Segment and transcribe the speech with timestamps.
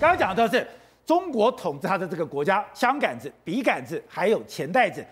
[0.00, 0.66] 刚刚讲的是
[1.04, 5.04] 中国统治他的这个国家，枪杆子、笔杆子，还有钱袋子。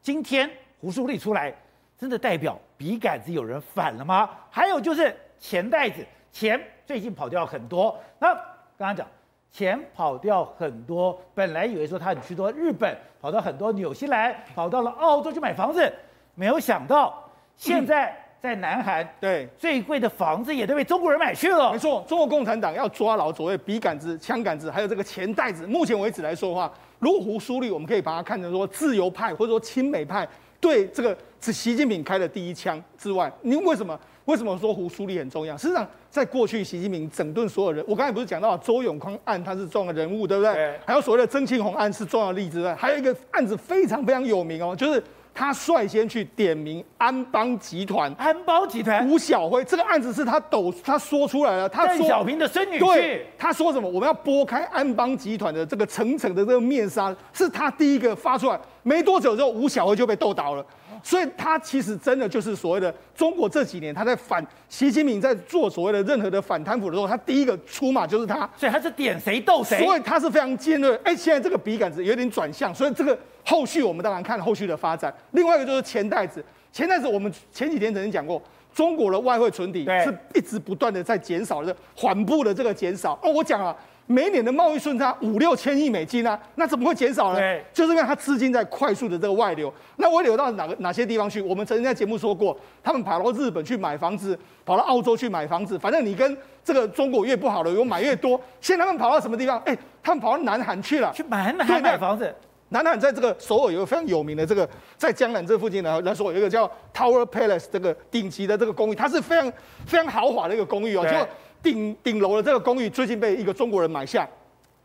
[0.00, 0.48] 今天
[0.80, 1.52] 胡舒立出来，
[1.98, 4.30] 真的代表笔杆子有人反了吗？
[4.50, 7.98] 还有就是钱袋子，钱最近跑掉很多。
[8.18, 9.06] 那刚刚讲
[9.50, 15.92] 钱跑掉很多，本来以为说他很去多日本，跑到很多纽西兰，跑到了澳洲去买房子，
[16.34, 18.27] 没有想到现在。
[18.40, 21.72] 嗯在南韩，对最贵的房子也都被中国人买去了。
[21.72, 25.66] 没错，中国共产党要抓牢所谓笔杆子、枪杆子，还有这个钱袋子。
[25.66, 30.26] 目前为止来说的话，如果胡舒立，我们可以把它看成说自由派或者说亲美派
[30.60, 35.56] 对这个是习近平开的第一枪之外，你为什么为什么说胡舒立很重要？
[35.56, 40.54] 实际上，在过去习近平整顿所有人，我刚才不是讲到周永康案他是重要的人物，对不对？
[40.54, 42.72] 对还有所谓的曾庆红案是重要的例子，对。
[42.74, 45.02] 还有一个案子非常非常有名哦，就是。
[45.38, 51.68] 他率先去点名安邦集团，安邦集团吴小辉这个案子是他抖，他说出来了。
[51.68, 53.88] 他说邓小平的孙女对，他说什么？
[53.88, 58.58] 我们要拨开安邦集团的这个层层的这个面纱，是他第一个发出来。
[58.82, 60.66] 没多久之后，吴小辉就被斗倒了。
[61.02, 70.94] 所以他其实真的就是所谓的中国这几年他在反习近平在做所谓的任何的反贪腐的时候，他第一个出马就是他，所以他是点谁斗谁，所以他是非常尖锐。
[71.04, 75.12] 哎，现在这个笔杆子有点转向，所以这个后续我们当然看后续的发展。
[75.32, 78.42] 另外一个就是钱袋子，钱袋子我们前几天曾经讲过，
[78.74, 83.18] 中国的外汇存底是一直不断的在减少的，缓步的这个减少。
[83.22, 83.76] 哦，我讲啊。
[84.10, 87.40] 每年的贸易顺差五六千亿美金啊，那怎么会减少呢？
[87.74, 89.72] 就是因为它资金在快速的这个外流。
[89.96, 91.42] 那外流到哪个哪些地方去？
[91.42, 95.78] 我们曾经在节目说过，他们跑到日本去买房子，跑到澳洲去买房子。
[95.78, 98.40] 反正你跟这个中国越不好的，有买越多。
[98.62, 99.58] 现在他们跑到什么地方？
[99.66, 102.34] 哎，他们跑到南韩去了，去南韩买房子。
[102.70, 109.52] 南韩在这个首尔有个非常有名的这个，在江南这附近呢来说，有一个叫 Tower Palace 这个顶级的这个公寓，它是非常
[109.84, 111.28] 非常豪华的一个公寓哦，就。
[111.62, 114.28] 顶顶楼的这个公寓最近被一个中国人买下，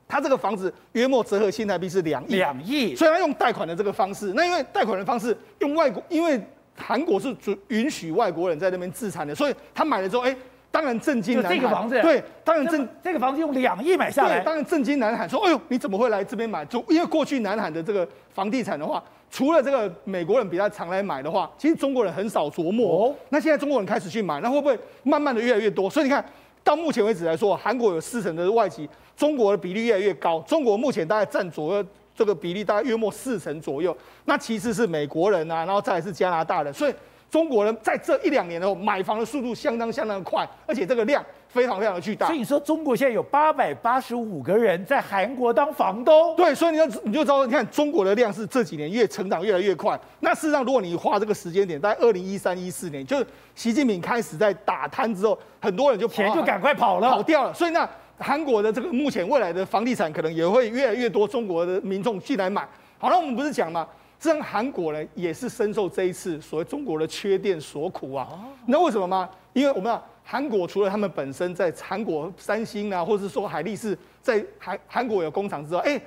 [0.07, 4.33] 他这个房子约莫折合新台币是两亿，两亿，所以他用贷款的这个方式。
[4.35, 6.39] 那因为贷款的方式用外国，因为
[6.75, 10.35] 韩国是准允许外国人在那边自产的，所以他买了之后，哎，
[10.72, 11.56] 当然震惊南韩。
[11.56, 16.66] 这个房子，对，当然震这，这个房子用两亿买下来，对，当然震惊南韩，说，哎呦，你怎么会来这边买？
[16.66, 23.07] 就因为过去南韩的这个房地产的话，除了这个美国人比较常来买的话，其实中国人很少琢磨。
[23.07, 25.89] 哦，那现在中国人开始去买，那会不会慢慢的越来越多？
[25.89, 26.23] 所以你看。
[26.63, 30.40] 到目前为止来说，韩国有四成的外籍，中国的比例越来越高。
[30.41, 31.85] 中国目前大概占左右
[32.16, 33.96] 这个比例，大概约莫四成左右。
[34.25, 36.74] 那其次是美国人啊，然后再来是加拿大人。
[36.74, 36.94] 所以
[37.29, 41.24] 中国人在这一两年后买房的速度相当相当快，而且这个量。
[41.53, 49.97] 非常非常的巨大，所以你说中国现在有八百八十五个人在韩国当房东，对，所以你要你就知道，你看中国的量是这几年越成长越来越快。
[50.22, 57.53] 那事实上，如果你画这个时间点，在二零一三一四年，就是习近平开始在打贪之后，很多人就钱就赶快跑了，跑掉了。
[57.53, 57.88] 所以那
[58.18, 62.68] 韩国的这个目前未来的房地产可能也会越来越多中国的民众进来买。
[62.97, 63.88] 好了，我们不是讲吗？
[64.19, 68.28] 这样韩国呢也是深受这一次所谓中国的缺电所苦啊。
[68.66, 69.30] 你知道为什么吗？
[69.53, 70.03] 因为我们啊。
[70.25, 76.02] 韩国除了他们本身在韩国三星啊，或者是说海力士在韩韩国有工厂之外，哎，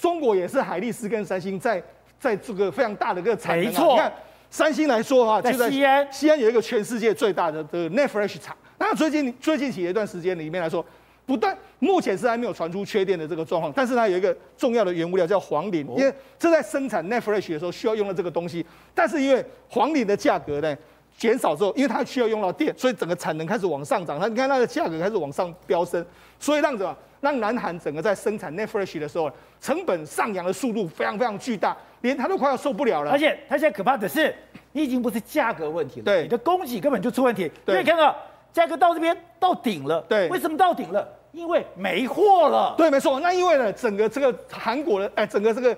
[0.00, 1.80] 中国也是海力士跟三星在
[2.18, 3.66] 在这个非常大的一个产能。
[3.66, 4.12] 没错，你看
[4.50, 8.56] 三星来说的话，就在西安，西安有一个全世界最大的这个 NAND Flash 厂。
[8.76, 10.84] 那最近最近起一段时间里面来说，
[11.24, 20.76] 不但目前是还没有传出缺电的这个状况，但是它有一个重要的原物料叫黄磷，因为这在生产 Flash 的时候需要用到这个东西，但是因为黄磷的价格呢，
[21.16, 24.18] 减少之后，因为它需要用到电，所以整个产能开始往上涨。
[24.18, 26.04] 它你看它的价格开始往上飙升，
[26.38, 26.96] 所以让什么？
[27.20, 29.30] 让南韩整个在生产 Net Flash 的时候，
[29.60, 33.12] 成本上扬的速度非常非常巨大，连它都快要受不了了。
[33.12, 34.34] 而且它现在可怕的是，
[34.72, 37.48] 你已经不是价格问题了，对，你的供给根本就出问题。
[37.64, 38.16] 对，因为看到
[38.52, 41.08] 价格到这边到顶了，对，为什么到顶了？
[41.30, 42.74] 因为没货了。
[42.76, 43.20] 对，没错。
[43.20, 45.76] 那因为呢，整个这个韩国的哎，整个这个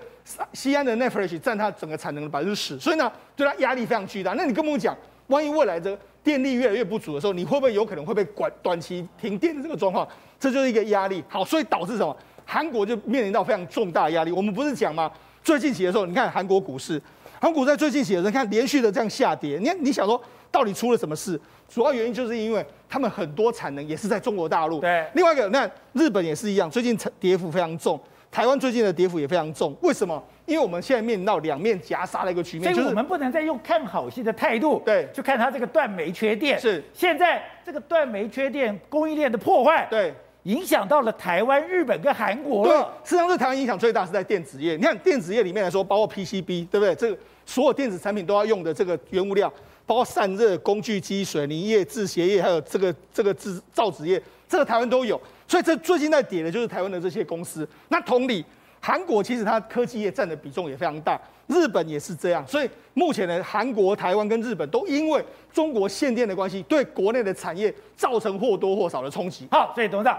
[0.54, 4.32] 西安的 Netflix 占它整个产能的百分之十，所以呢，对它压力非常巨大。
[4.32, 4.96] 那你跟我们讲。
[5.28, 10.06] 万一未来的电力越来越不足的时候，你会不会有可能会被管短期停电的这个状况？
[10.38, 11.22] 这就是一个压力。
[11.28, 12.16] 好，所以导致什么？
[12.44, 14.30] 韩国就面临到非常重大的压力。
[14.30, 15.10] 我们不是讲吗？
[15.42, 17.00] 最近期的时候，你看韩国股市，
[17.40, 19.58] 韩股在最近期的时候，你看连续的这样下跌。
[19.58, 20.20] 你看，你想说
[20.50, 21.40] 到底出了什么事？
[21.68, 24.80] 主要原因就是因为他们很多产能也是在中国大陆。
[24.80, 25.06] 对。
[25.14, 27.98] 另外一个，那日本也是一样，最近跌幅非常重。
[28.34, 29.72] 台湾最近的跌幅也非常重。
[29.80, 30.20] 为什么？
[30.44, 36.58] 因为我们现在面临到两面夹杀的一个局面，所以我们不能再用看好戏的态度，对，去看它这个断煤缺电。
[36.58, 42.72] 是，现在这个断煤缺电供应链的破坏，对，影响到了台湾、日本跟韩国了。
[42.72, 44.74] 对，实际上对台湾影响最大是在电子业。
[44.74, 46.92] 你看电子业里面来说，包括 PCB，对不对？
[46.96, 47.16] 这个
[47.46, 49.48] 所有电子产品都要用的这个原物料，
[49.86, 55.20] 包括散热、工具机、水泥业、制鞋业，还有这个这个制造纸业，这个台湾都有。
[55.46, 57.68] 所以这最近在跌的就是台湾的这些公司。
[57.88, 58.44] 那同理，
[58.80, 62.46] 韩国其实它科技业占的比重也非常大，日本也是这样。
[62.46, 69.46] 所以目前呢，韩国、台湾跟日本都因为中国限电的关系，对国内的产业造成或多或少的冲击。
[69.50, 70.18] 好，所以董事长，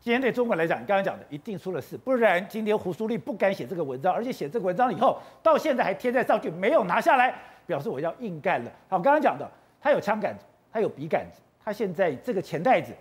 [0.00, 7.34] 今天对中国来讲，你刚刚讲的一定出了事，不然今天胡舒立不敢写这个文章，而且写这个文章以后，到现在还贴在上去，没有拿下来，
[7.66, 8.70] 表示我要硬干了。
[8.88, 9.50] 好，刚刚讲的，
[9.80, 12.92] 他有枪杆子，他有笔杆子，他现在这个钱袋子。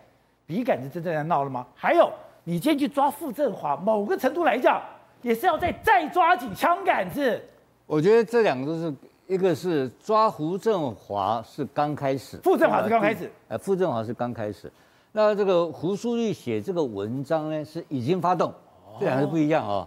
[0.47, 1.67] 笔杆子真正在闹了吗？
[1.75, 2.09] 还有，
[2.45, 4.81] 你今天去抓傅政华，某个程度来讲，
[5.21, 7.39] 也是要再再抓紧枪杆子。
[7.85, 8.93] 我觉得这两个都是，
[9.27, 14.71] 一个是抓胡政华是刚开始，傅政华是刚开始，呃，傅政华是刚开始。
[15.11, 18.53] 那这个胡舒立写这个文章呢，是已经发动，
[18.97, 19.85] 这两个不一样哦。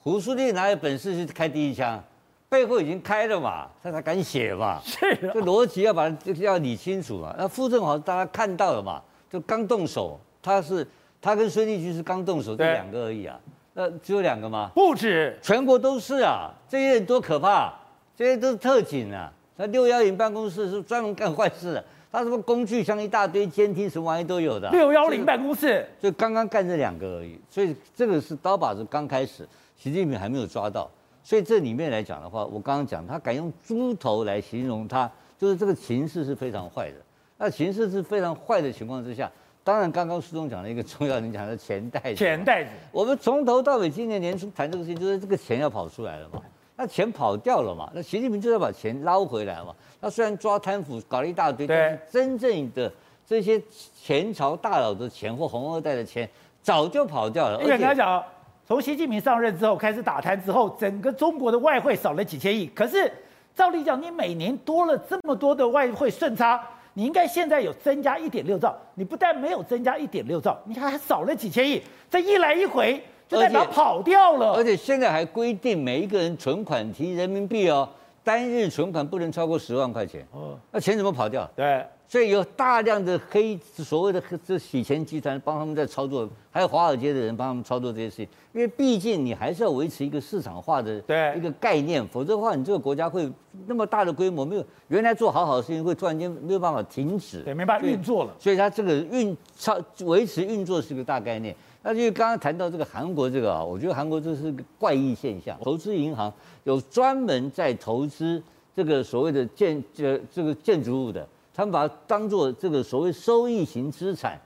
[0.00, 2.02] 胡舒立哪有本事去开第一枪？
[2.48, 4.80] 背后已经开了嘛，他才敢写嘛。
[4.84, 7.32] 是、啊，这逻辑要把它要理清楚嘛。
[7.38, 9.00] 那傅政华大家看到了嘛？
[9.30, 10.86] 就刚动手，他是
[11.22, 13.38] 他跟孙立军是刚动手这两个而已啊，
[13.74, 14.70] 那只有两个吗？
[14.74, 17.72] 不止，全国都是啊，这些人多可怕，
[18.16, 19.32] 这些都是特警啊。
[19.56, 24.70] 那六幺零办公室是专门干坏事的，他什么工具箱一大堆，监听什么玩意都有的。
[24.70, 29.46] 六幺零办公室就刚刚干这两个而已，所以这个是刀把子刚开始，
[29.76, 30.90] 习近平还没有抓到，
[31.22, 36.96] 所以这里面来讲的话，我刚刚讲他敢用猪头来形容他，就是这个情势是非常坏的。
[37.42, 39.30] 那形势是非常坏的情况之下，
[39.64, 42.14] 当然刚刚书中讲了一个重要， 你讲的钱袋子。
[42.14, 46.42] 钱袋子，我们从头到尾今年年初谈这个事情，就是这个钱要跑出来了嘛，
[46.76, 49.74] 那钱跑掉了嘛，那习近平就要把钱捞回来嘛。
[50.00, 52.92] 那虽然抓贪腐搞了一大堆，但是真正的
[53.26, 53.58] 这些
[53.98, 56.28] 前朝大佬的钱或红二代的钱
[56.60, 57.58] 早就跑掉了。
[57.62, 58.22] 因为刚才讲，
[58.68, 62.66] 从习近平上任之后开始打贪之后，整个中国的外汇少了几千亿。
[62.74, 63.10] 可是
[63.54, 66.60] 照理讲，你每年多了这么多的外汇顺差。
[67.00, 74.52] 你应该现在有增加一点六兆，你不但没有增加一点六兆，你还还少了几千亿，这一来一回就代表跑掉了。
[74.52, 77.88] 而且现在还规定每一个人存款提人民币哦，
[78.22, 80.26] 单日存款不能超过十万块钱。
[80.32, 81.50] 哦，那钱怎么跑掉？
[81.56, 81.82] 对。
[82.10, 88.28] 所以有大量的黑所谓的黑这洗钱集团帮他们在操作，还有华尔街的人帮他们操作这些事情。
[88.52, 90.96] 因为毕竟你还是要维持一个市场化的
[91.36, 93.30] 一个概念，否则的话，你这个国家会
[93.68, 98.34] 那么大的规模没有原来做好好的事情，会突然间没有办法停止，对，没办法运作了。
[98.40, 101.54] 所以它这个运操维持运作是个大概念。
[101.84, 105.56] 那就刚刚谈到这个韩国这个啊，我觉得韩国这是个怪异现象。
[105.62, 106.32] 投资银行
[106.64, 108.42] 有专门在投资
[108.74, 111.24] 这个所谓的建这这个建筑物的。
[111.60, 114.40] 他们把它当做这个所谓收益型资产，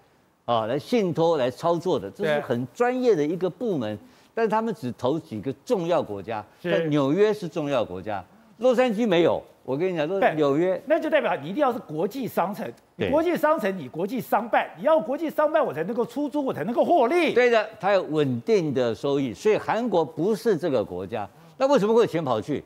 [0.44, 3.96] 啊，来信托、来操作的，这是很专业的一个部门。
[4.34, 8.24] 但是他们只投几个重要国家，在纽约是重要国家，
[8.58, 9.40] 洛杉矶没有。
[9.62, 12.68] 我跟你讲，纽约，那就代表你一定要是国际商城，
[13.12, 17.32] 国际商城你国际商办，你要国际商办，我才能够出租，我才能够获利。
[17.32, 19.32] 对的，它有稳定的收益。
[19.32, 21.28] 所以韩国不是这个国家，
[21.58, 22.64] 那为什么会有钱跑去？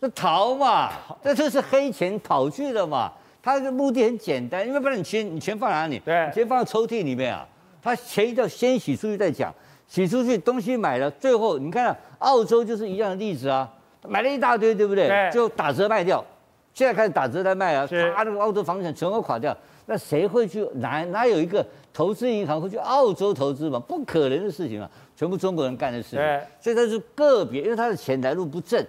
[0.00, 0.90] 这逃嘛，
[1.22, 3.12] 这这是黑钱跑去的嘛。
[3.42, 5.98] 他的目的很简单，因为不然你钱你钱放哪里？
[5.98, 7.46] 对，钱放在抽屉里面啊。
[7.82, 9.52] 他钱一定要先洗出去再讲，
[9.88, 13.68] 洗出去东西买了，最后你看澳洲就是一样的例子啊，
[14.06, 15.08] 买了一大堆，对不对？
[15.08, 16.24] 对，就打折卖掉，
[16.72, 17.84] 现在开始打折在卖啊，
[18.14, 19.56] 他那个澳洲房产全部垮掉，
[19.86, 23.80] 那谁会去哪哪有一个投资银行会去澳洲投资嘛？
[23.80, 26.20] 不可能的事情啊，全部中国人干的事情。
[26.20, 28.80] 对，所以他是个别，因为他的钱来路不正，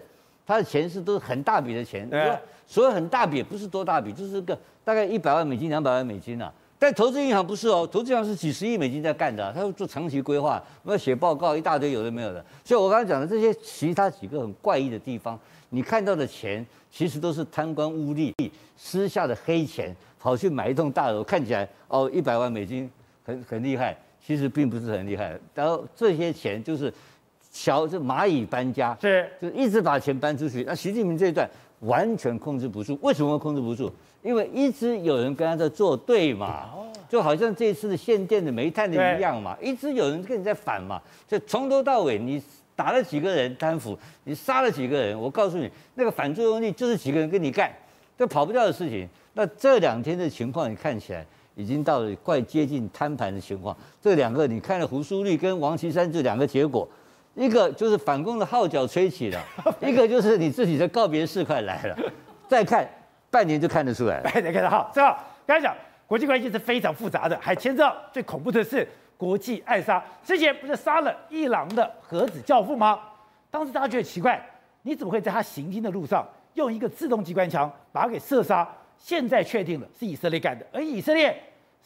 [0.45, 2.09] 他的钱是都是很大笔的钱。
[2.09, 2.37] 对。
[2.65, 6.53] 所以很大笔，不是多大笔，就是个大概一百万美金、两百万美金呐、啊。
[6.79, 12.43] 但投资银行不是哦，投资银行是几十亿美金在干的、啊，他要做长期规划，我要写报告，一大堆有的没有的。
[12.63, 18.33] 所以我刚才讲的这些其他几个很怪异的地方，你看到的钱其实都是贪官污吏
[18.75, 22.89] 私下的黑钱，跑去买一栋大楼，看起来哦一百万美金
[23.25, 23.95] 很很厉害，
[24.25, 25.37] 其实并不是很厉害。
[25.53, 26.91] 然后这些钱就是
[27.53, 30.65] 小就蚂蚁搬家，是就一直把钱搬出去。
[30.67, 31.49] 那习近平这一段。
[31.83, 33.91] 完全控制不住，为什么控制不住？
[34.21, 36.69] 因为一直有人跟他在作对嘛，
[37.09, 42.41] 就好像这次的限电的煤炭的一样嘛，一直有人跟你在反嘛，就从头到尾你
[42.73, 47.69] 打了几个人贪腐，你杀了几个人，我告诉你，那个反作用力就是几个人跟你干，
[48.17, 49.05] 这跑不掉的事情。
[49.33, 53.75] 那这两天的情况，你看起来已经到了快接近摊盘的情况。
[54.01, 56.87] 这两个，你看了胡舒立跟王岐山这两个结果。
[57.35, 59.41] 一个就是反攻的号角吹起了，
[59.81, 61.97] 一个就是你自己的告别式快来了。
[62.47, 62.87] 再看
[63.31, 64.29] 半年就看得出来了。
[64.29, 65.75] 半年看得好，正好刚才讲
[66.05, 68.87] 国际关系是非常复杂的，还牵涉最恐怖的是
[69.17, 70.03] 国际暗杀。
[70.23, 72.99] 之前不是杀了伊朗的核子教父吗？
[73.49, 74.39] 当时大家觉得奇怪，
[74.83, 78.67] 你怎么会在他行军的路上用一个自动机关枪把他给射杀？
[78.95, 81.35] 现在确定了是以色列干的，而以色列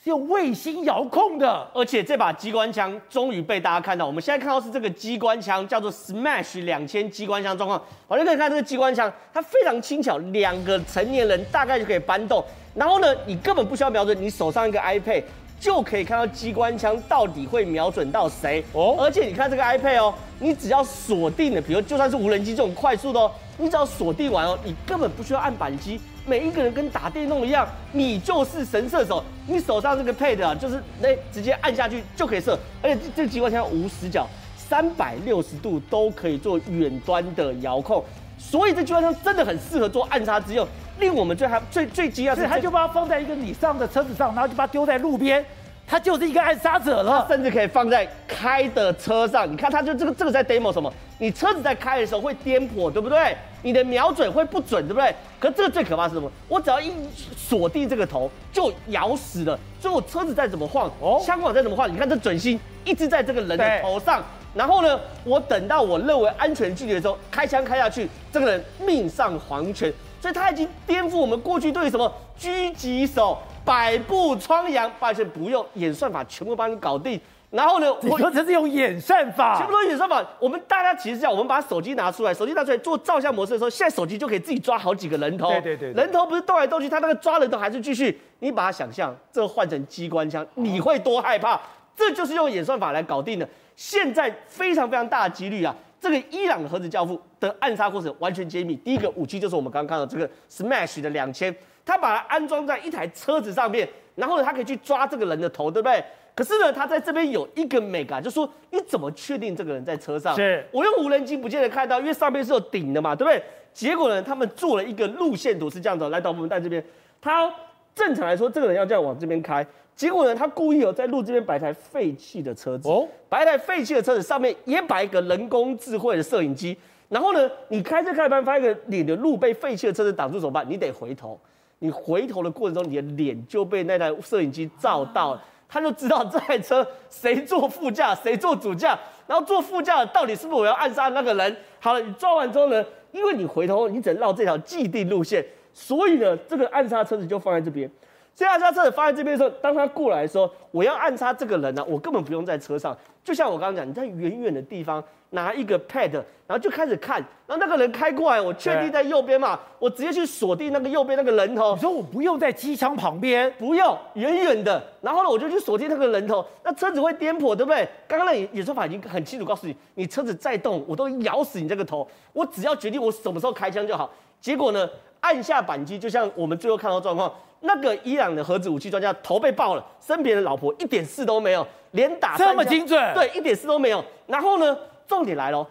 [0.03, 4.05] 是用卫星遥控的，而且这把机关枪终于被大家看到。
[4.05, 7.81] 我们现在看到是这个机关枪，叫做 Smash 两千机关枪状况。
[8.07, 12.43] 好，就可以看这个机关枪，它非常轻巧，两个成年人大概就可以搬动。
[12.75, 15.23] 然后呢，你根本不需要瞄准，你手上一个 iPad
[15.59, 18.63] 就可以看到机关枪到底会瞄准到谁。
[18.73, 25.99] 哦，而且你看这个 iPad 哦，你只要锁定了，比如就算是无人机这种快速的哦，你只要锁定完哦，你根本不需要按扳机。
[26.25, 38.03] 每一个人跟打电动一样，你就是神射手，你手上这个 pad 啊，就是那直接按下去就可以射，而且这个机关枪无死角，三百六十度都可以做远端的遥控，
[38.37, 40.67] 所以这机关枪真的很适合做暗杀之用。
[40.99, 45.43] 令我们最还最最惊讶是，他就把它放在一个你上的车子上，然后就把它丢在路边。
[45.89, 49.49] 他就是一个暗杀者了，甚至可以放在开的车上。
[49.49, 50.93] 你看，他就这个这个在 demo 什么？
[51.17, 53.33] 你车子在开的时候会颠簸，对不对？
[53.61, 55.15] 你的瞄准会不准，对不对？
[55.39, 56.29] 可这个最可怕是什么？
[56.49, 56.91] 我只要一
[57.37, 59.57] 锁定这个头，就咬死了。
[59.79, 64.21] 所以我车子再怎么晃，哦，枪管再怎么晃，你看这准心一直在这个人的头上。
[64.53, 69.93] 然后呢，我等到我认为安全距离的时候，开枪开下去，这个人命丧黄泉。
[70.21, 73.37] 所以他已经颠覆我们过去对什么狙击手。
[73.65, 77.19] 百步穿杨，抱歉，不用演算法，全部帮你搞定。
[77.49, 80.25] 然后呢，我说这是用演算法，全部都演算法。
[80.39, 85.49] 我们大家其实这样，我们把手机拿出来，手机拿出来做照相模式的时候，现在手机就可以自己抓好几个人头。
[85.49, 88.17] 对对对，对，人头不是动来动去，他那个抓人头还是继续。
[88.39, 91.59] 你把它想象，这换成机关枪，你会多害怕？
[91.93, 93.49] 这就是用演算法来搞定的。
[93.75, 95.75] 现在非常非常大的几率啊，
[96.09, 98.75] 这个伊朗的核子教父的暗杀过程完全揭秘。
[98.77, 101.53] 第一个武器就是我们刚刚看到这个 Smash 的两千。
[101.85, 106.03] 他把它安装在一台车子上面，然后呢，他可以去抓这个人的头，对不对？
[106.35, 110.35] 可是呢，他在这边有一个美感，就说你怎么确定这个人在车上？
[110.35, 113.41] 是我用无人机不见得看到，因为上面是有顶的嘛，对不对？
[113.73, 116.83] 结果呢，他们做了一个路线图是这样子，来导我们在这边，
[117.21, 117.49] 他
[117.95, 119.65] 正常来说这个人要这样往这边开，
[119.97, 126.77] 结果呢，他故意有在路这边摆一台废弃的车子，哦，摆一台废弃的车子上面也摆一个人工智慧的摄影机，
[127.09, 130.63] 然后呢，你开车开班发现你的路被废弃的车子挡住怎么办？
[130.69, 131.37] 你得回头。
[131.79, 141.55] 你回头的过程中，你的脸就被那台摄影机照到，他就知道这台车谁坐副驾，谁坐主驾，然后坐副驾的到底是不是我要暗杀那个人？
[141.79, 147.89] 好了，你抓完之后呢，因为你回头你只能绕这条既定路线，所以呢，这个暗杀车子就放在这边。
[148.37, 155.03] 这暗杀车子放在这边的时候，当他过来的时候，我要暗杀这个人呢、我根本不用在车上，就像我刚刚讲，你在远远的地方。
[155.31, 161.75] 拿一个 pad，然后就开始看，然后那个人开过来，我确定在右边嘛，我直接去锁定那个右边那个人头。
[161.75, 167.85] 你说我不用在机枪旁边，不用，远远的，然后呢，我就去锁定那个人头，那车子会颠簸，对不对？
[168.07, 174.09] 刚刚那演说法已经很清楚告诉你，你车子再动，我都咬死你这个头，我只要决定我什么时候开枪就好。
[174.39, 174.89] 结果呢，
[175.19, 184.03] 按下扳机，就像我们最后看到状况，那个伊朗的核子武器专家头被爆了，身边的老婆一点事都没有，连打这么精准，对，一点事都没有。
[184.25, 184.77] 然后呢？
[185.07, 185.65] 重点来了，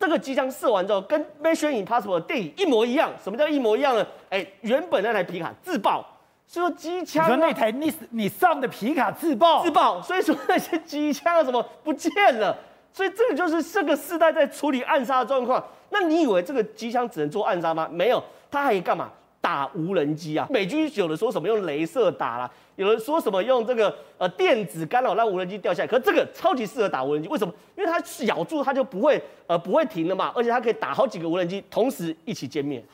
[0.00, 3.12] 这个机枪射完之后，跟《Mission Impossible》的电影一模一样。
[3.22, 4.06] 什么叫一模一样呢？
[4.30, 6.02] 哎，原本那台皮卡自爆，
[6.46, 7.28] 所以说机枪、啊。
[7.28, 9.62] 你说那台你你上的皮卡自爆？
[9.62, 12.56] 自爆，所以说那些机枪啊什么不见了。
[12.98, 15.64] 所以这个就是这个时代在处理暗杀的状况。
[15.90, 17.88] 那你以为这个机枪只能做暗杀吗？
[17.92, 19.08] 没有，它还可以干嘛？
[19.40, 20.44] 打无人机啊！
[20.50, 25.86] 美军有的说什么用镭射打啦，有人说什么用这个呃电子干扰让无人机掉下来。
[25.86, 27.54] 可这个超级适合打无人机，为什么？
[27.76, 32.84] 因为它咬住它就不会呃不会停了嘛，而且它可以打好几个无人机同时一起歼灭。